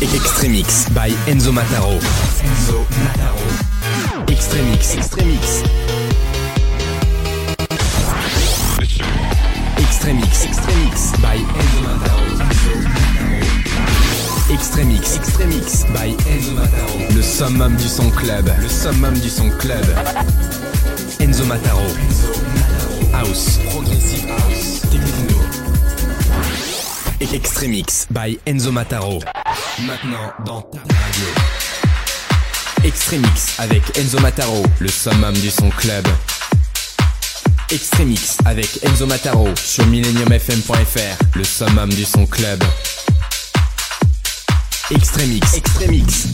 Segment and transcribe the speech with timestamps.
[0.00, 1.98] Extremix by Enzo Mataro.
[2.40, 3.36] Enzo Mataro.
[4.30, 4.94] Extremix.
[4.96, 5.62] Extremix.
[9.78, 10.44] Extremix.
[10.46, 12.24] Extremix by Enzo Mataro.
[14.50, 15.16] Extremix.
[15.16, 17.14] Extremix by Enzo Mataro.
[17.14, 18.50] Le summum du son club.
[18.58, 19.84] Le summum du son club.
[21.20, 21.84] Enzo Mataro.
[23.12, 23.58] House.
[23.70, 24.80] Progressive House.
[24.90, 25.36] Techno.
[27.34, 29.20] Extremix by Enzo Mataro.
[29.80, 31.26] Maintenant dans ta radio.
[32.84, 36.06] Extremix avec Enzo Mataro, le summum du son club.
[37.70, 42.62] Extremix avec Enzo Mataro sur millenniumfm.fr, le summum du son club.
[44.90, 45.54] Extremix.
[45.54, 46.26] Extremix.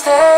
[0.00, 0.29] stay.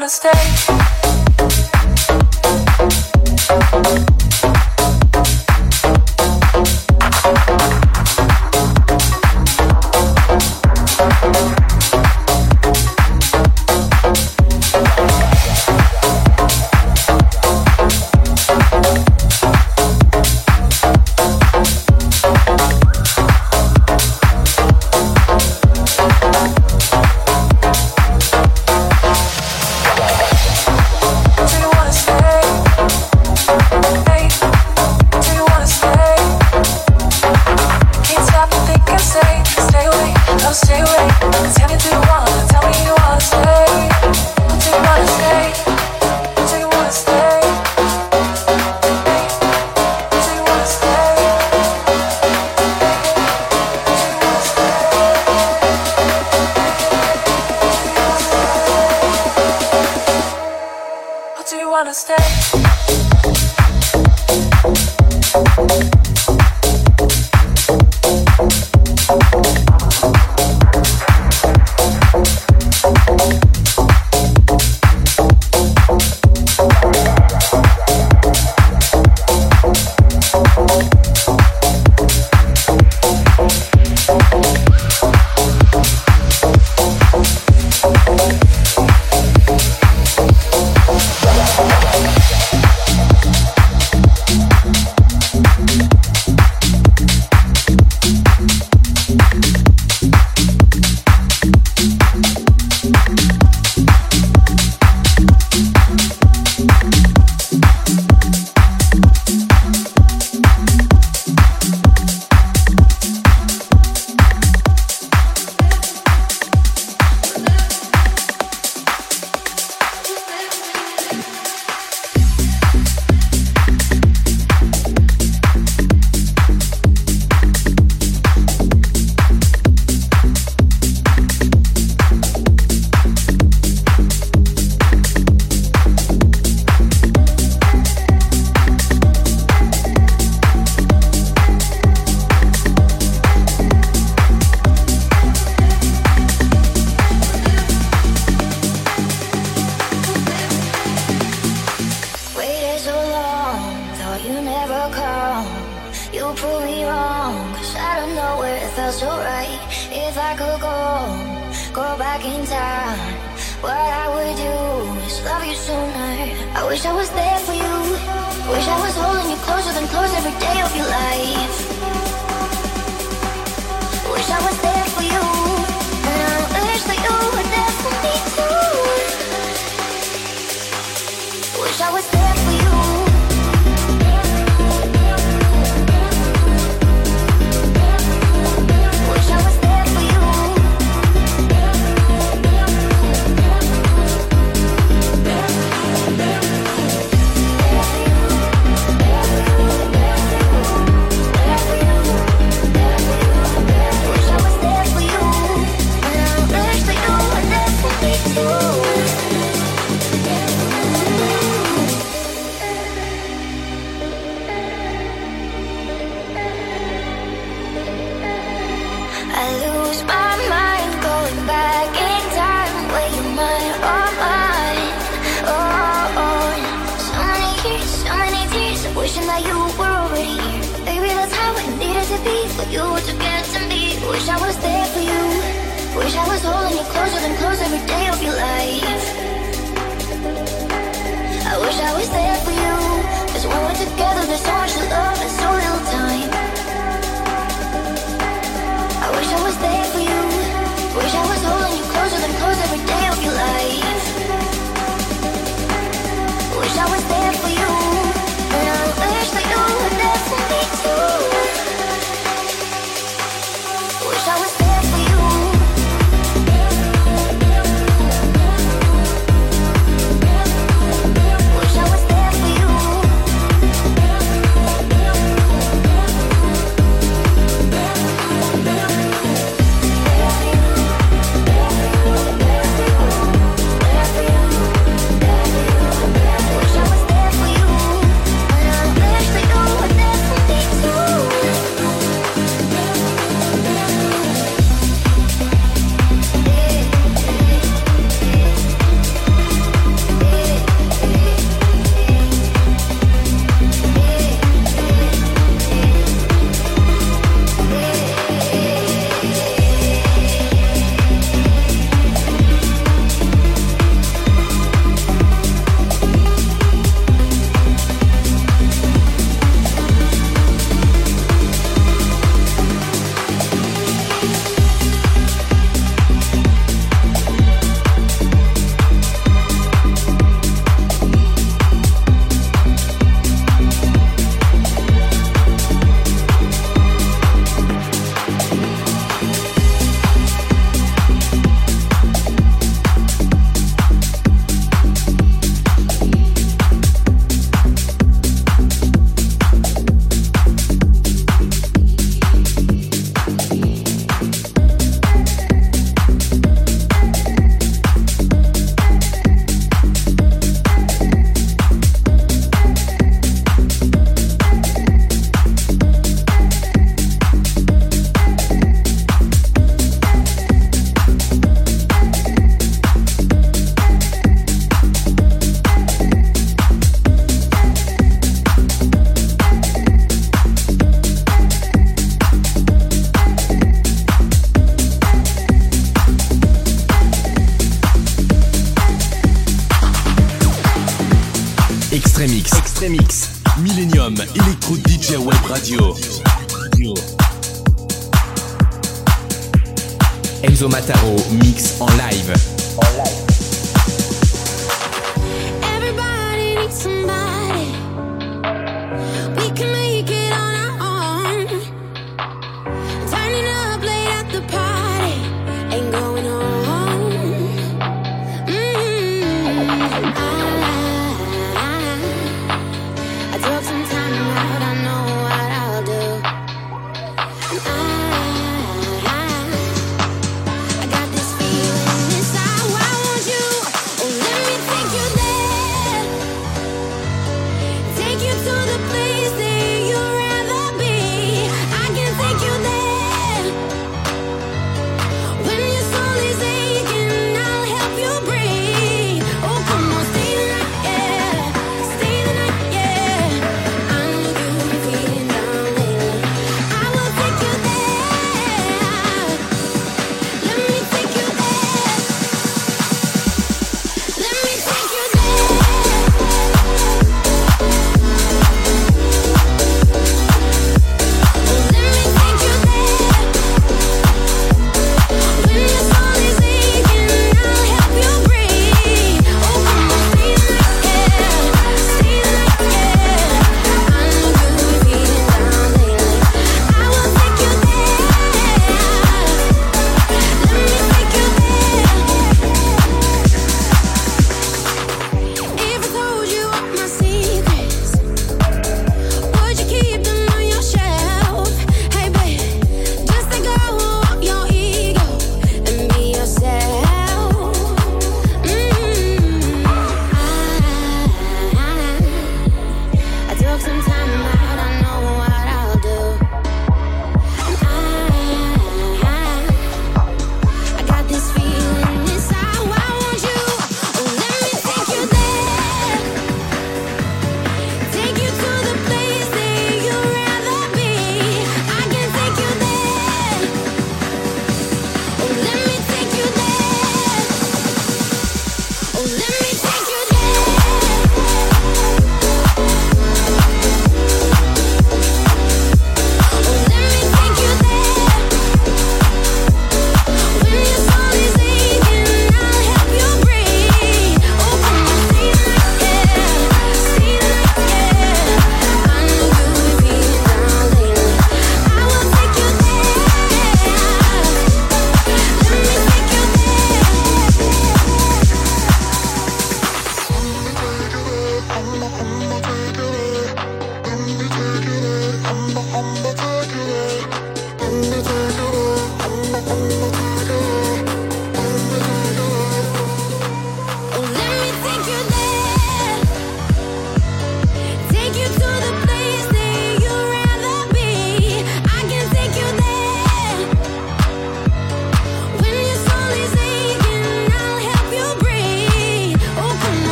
[0.00, 0.89] Wanna stay.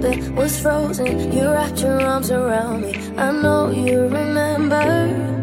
[0.00, 1.32] building was frozen.
[1.32, 2.94] You wrapped your arms around me.
[3.16, 5.39] I know you remember.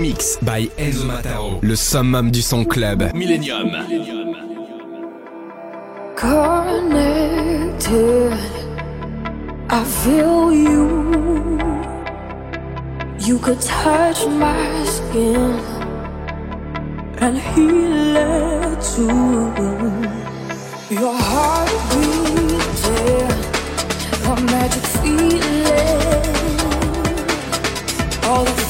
[0.00, 1.58] Mix by Enzo Mataro.
[1.60, 3.10] Le summum du son club.
[3.14, 3.70] Millennium.
[6.16, 7.58] Connected,
[9.68, 10.88] I feel you.
[13.18, 15.60] You could touch my skin
[17.18, 19.52] and heal it too.
[20.94, 23.30] Your heart beating,
[24.24, 25.40] a magic feeling.
[28.24, 28.69] All the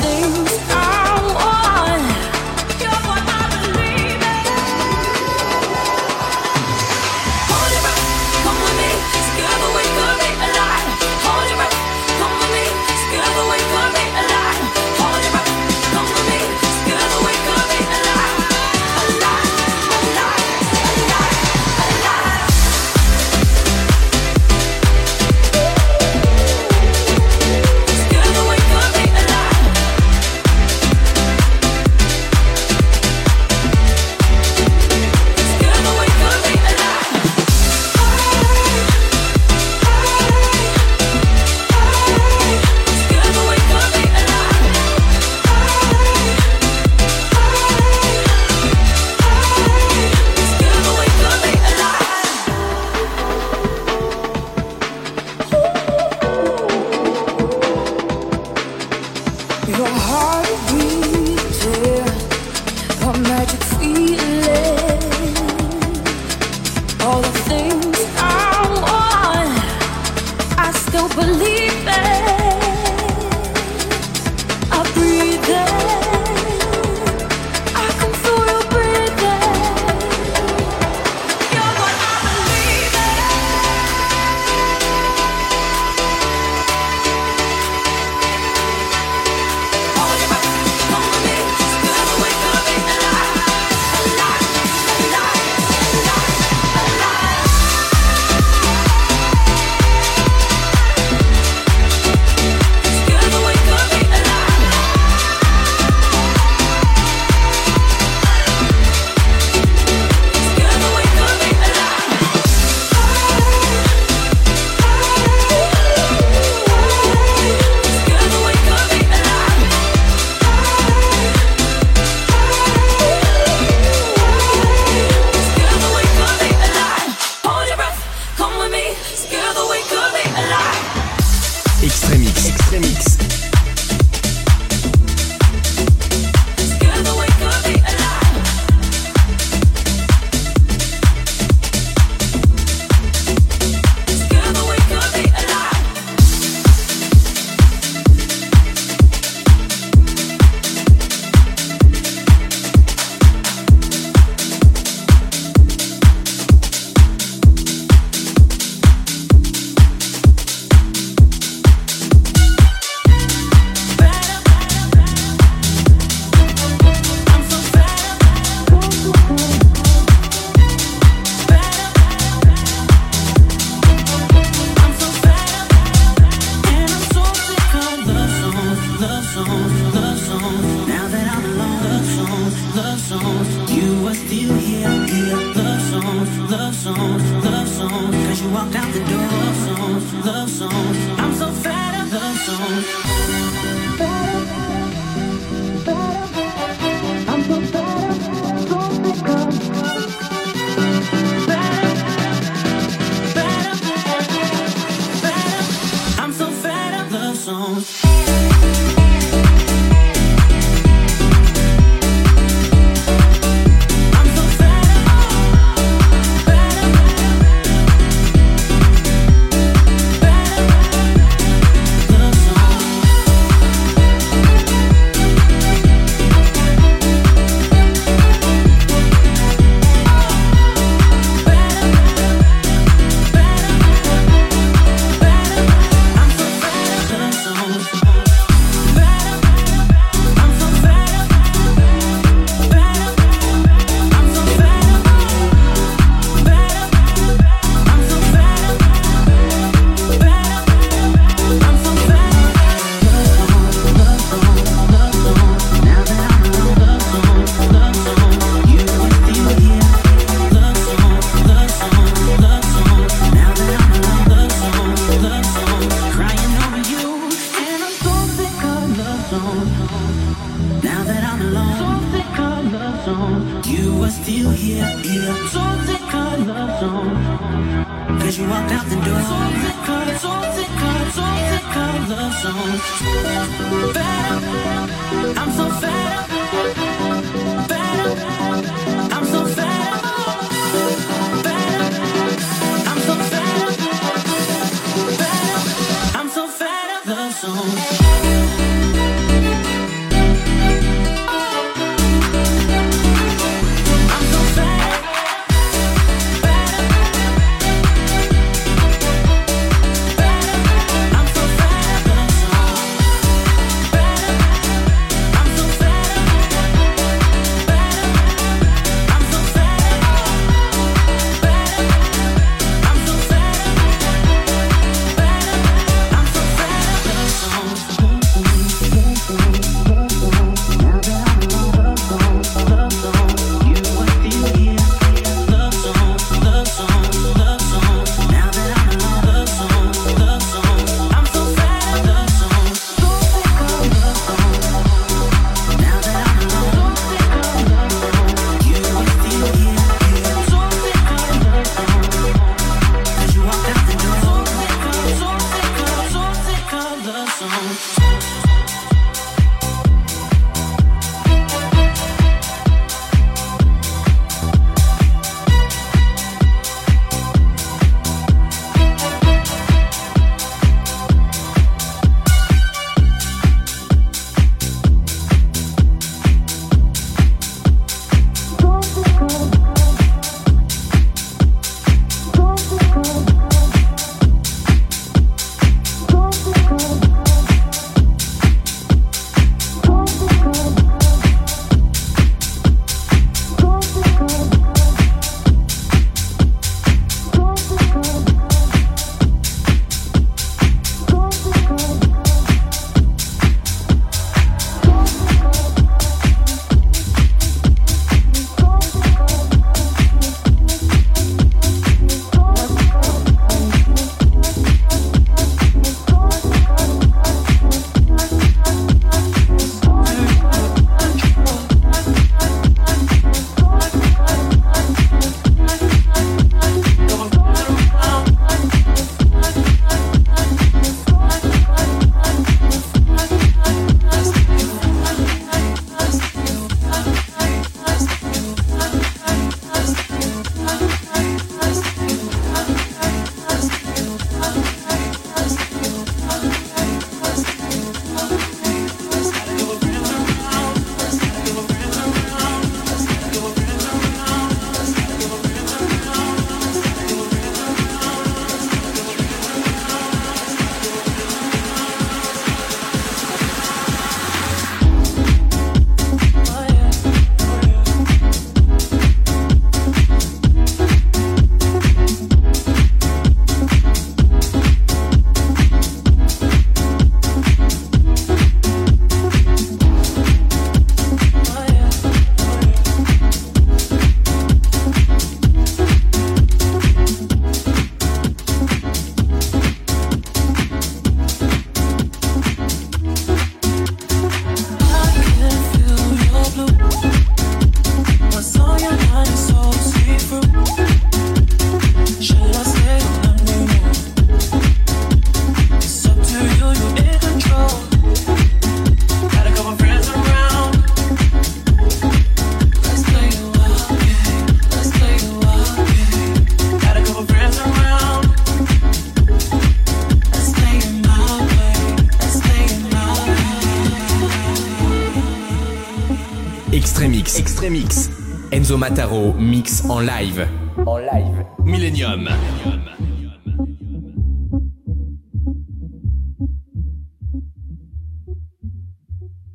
[528.53, 530.48] Enzo Mataro mix en live.
[530.86, 531.46] En live.
[531.64, 532.28] Millennium.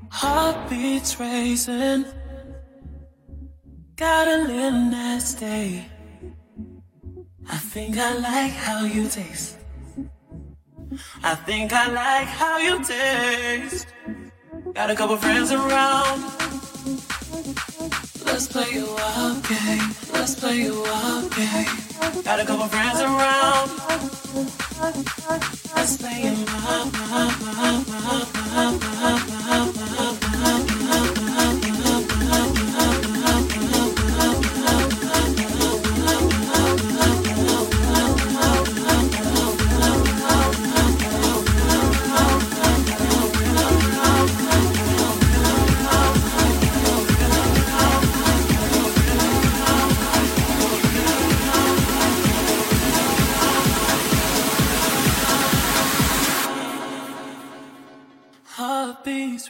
[0.09, 2.05] Heartbeats racing.
[3.97, 5.83] Got a little nasty.
[7.49, 9.57] I think I like how you taste.
[11.21, 13.87] I think I like how you taste.
[14.73, 16.23] Got a couple friends around.
[18.25, 19.95] Let's play a wild game.
[20.13, 22.23] Let's play a wild game.
[22.23, 23.69] Got a couple friends around.
[25.75, 30.04] Let's play a wild, wild, wild, wild, wild, wild, wild.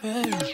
[0.05, 0.44] Hey.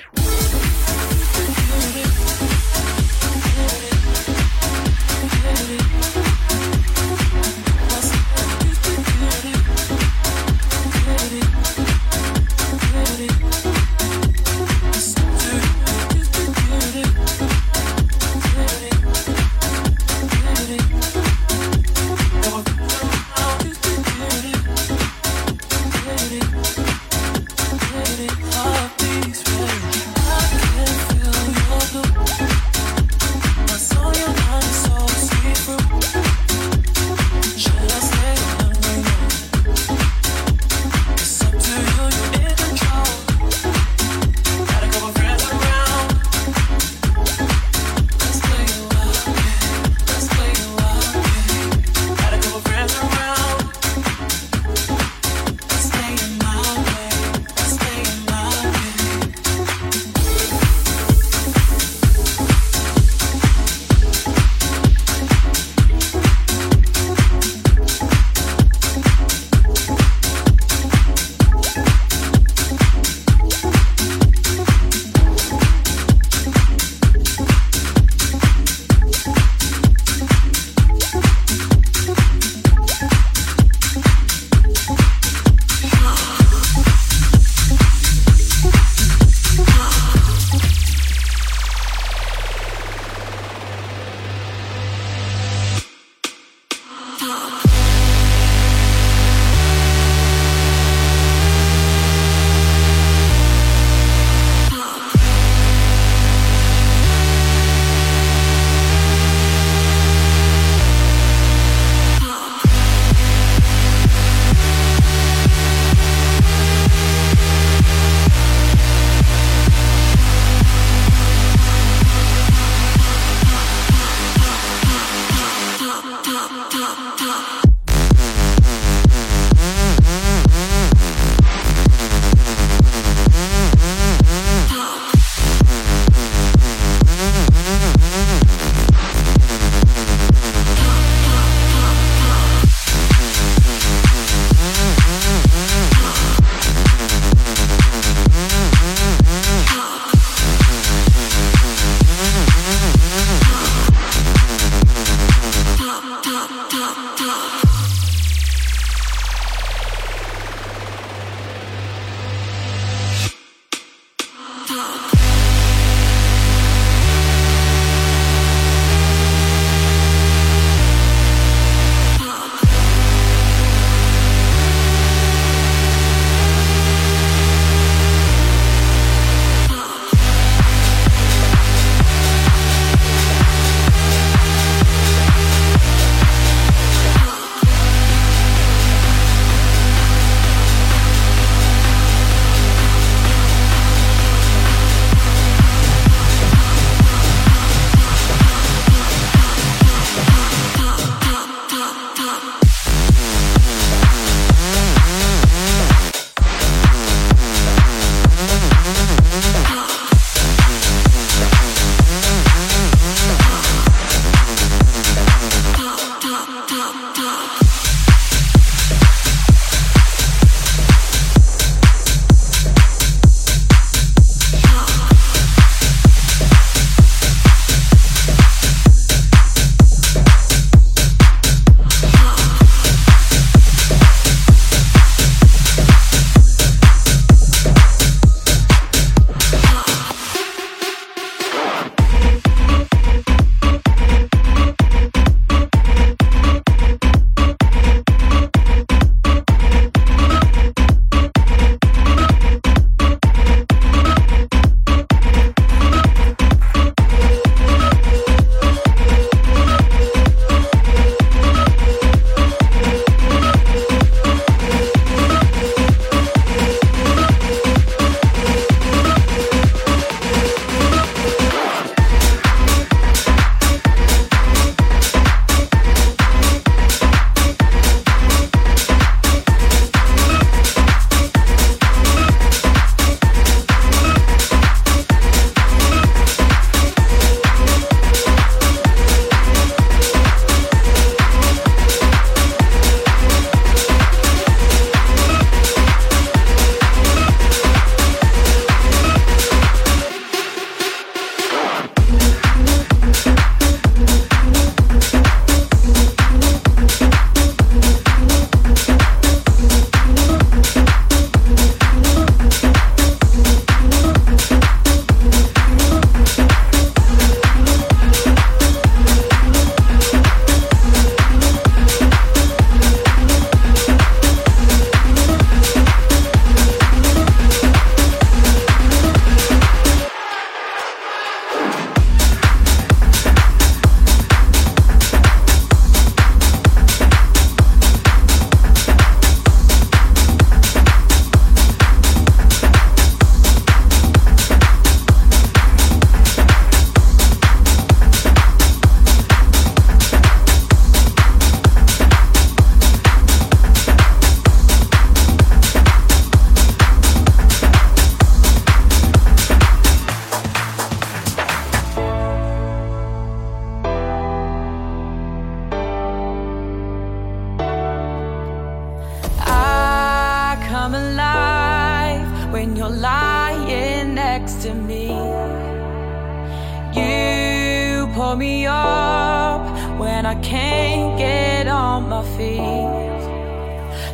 [378.31, 383.23] Pull me up when I can't get on my feet.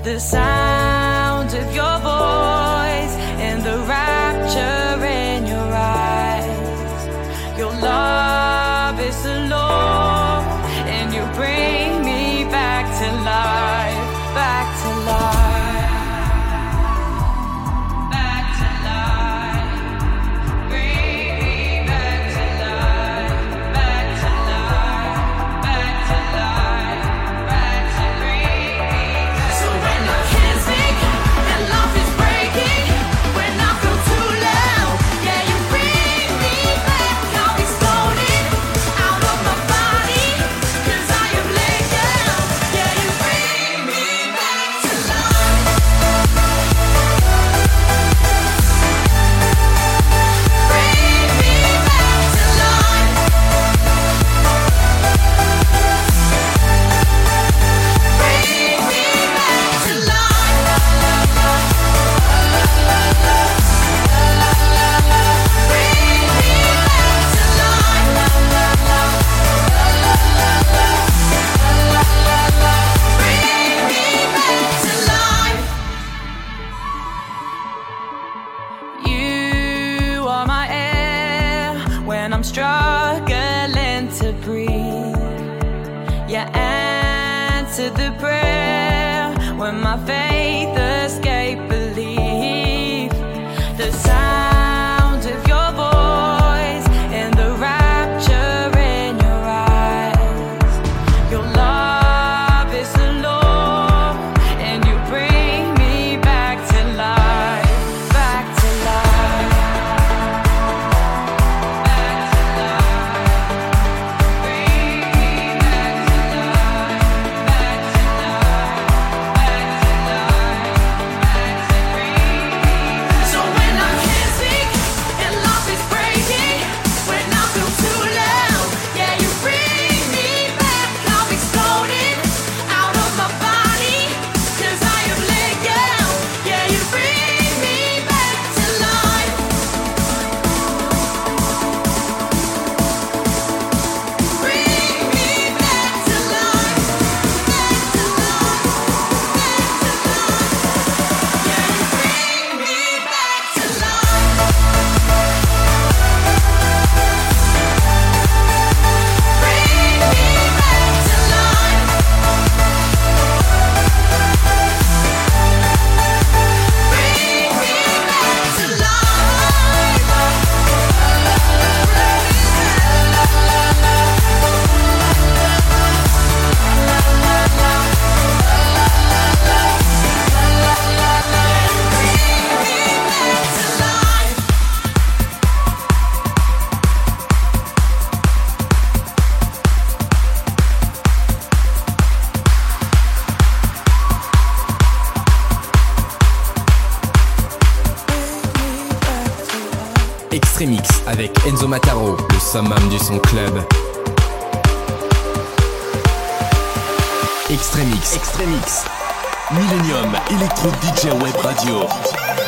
[0.04, 3.14] The sound of your voice
[3.46, 4.97] and the rapture.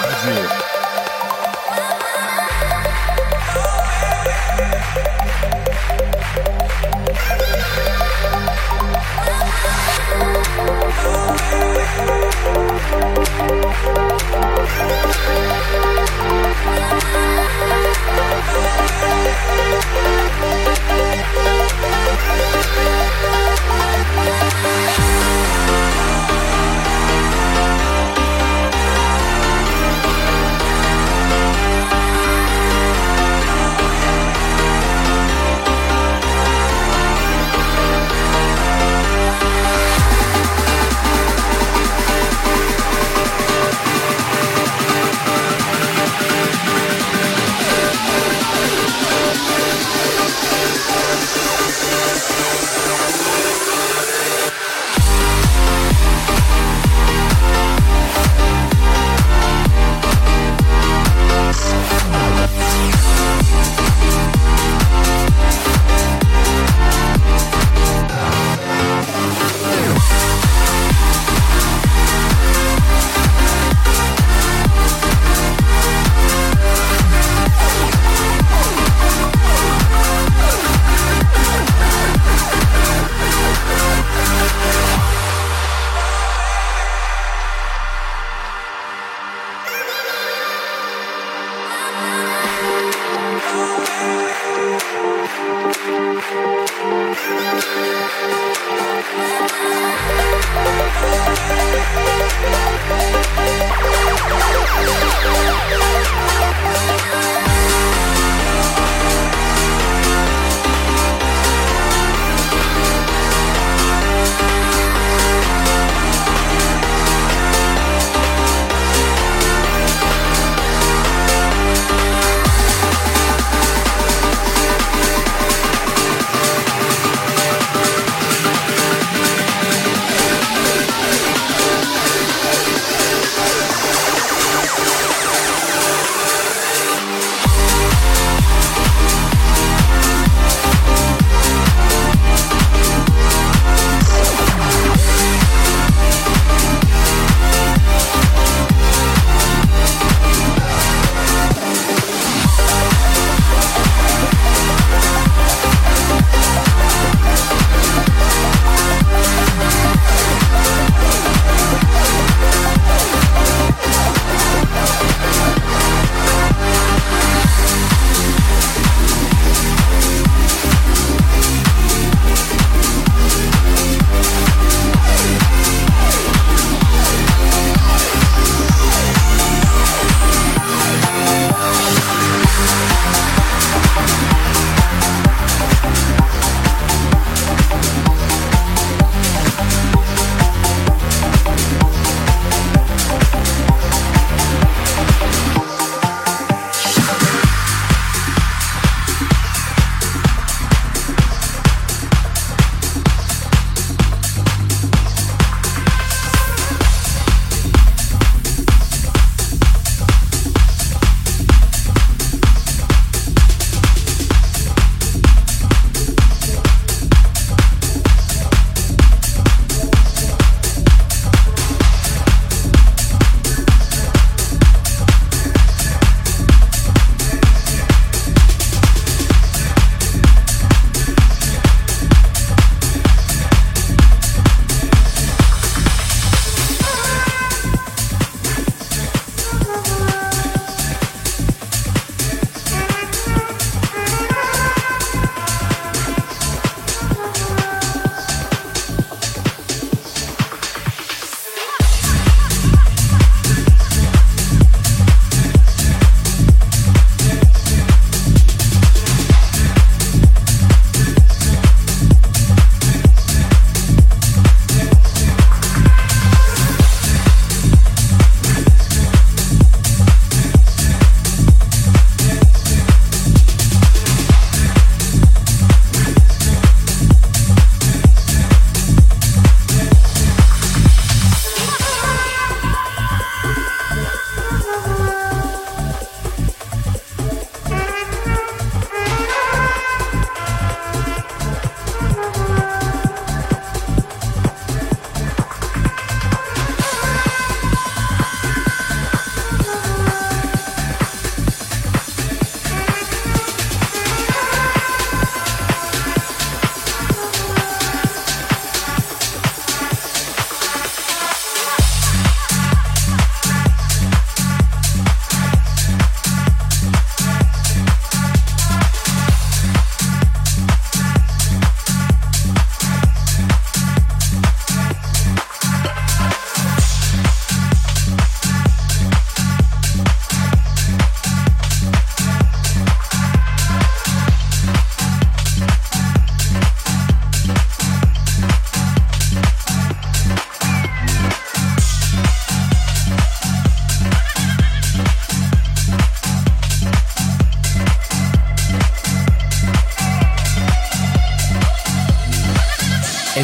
[0.02, 0.69] 快去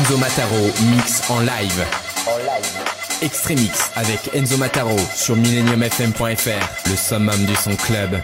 [0.06, 1.84] Enzo Mataro mix en live.
[3.24, 8.22] Extremix avec Enzo Mataro sur millenniumfm.fr, le summum du son club.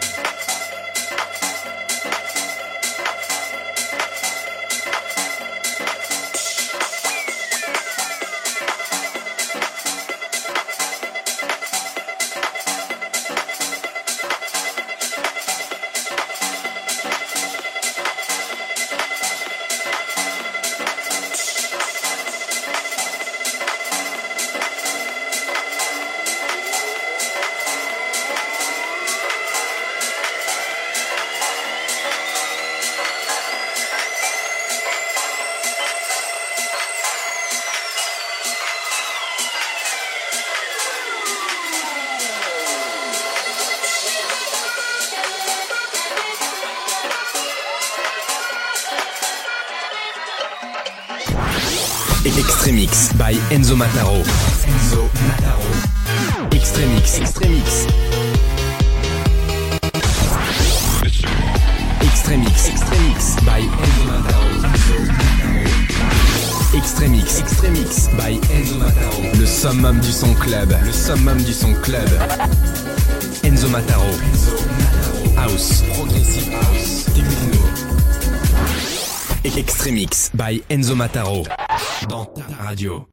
[53.71, 54.15] Enzo Mataro.
[54.67, 55.63] Enzo Mataro.
[56.51, 57.19] Extremix.
[57.19, 57.87] Extremix.
[62.01, 62.67] Extremix.
[62.67, 64.43] Extremix by Enzo Mataro.
[66.75, 67.39] Extremix.
[67.39, 69.39] Extremix by Enzo Mataro.
[69.39, 70.75] Le summum du son club.
[70.83, 72.09] Le summum du son club.
[73.45, 74.03] Enzo Mataro.
[75.37, 75.81] House.
[75.93, 77.05] Progressive House.
[77.15, 77.61] Techno.
[79.57, 81.43] Extremix by Enzo Mataro.
[82.09, 83.07] Dans ta radio.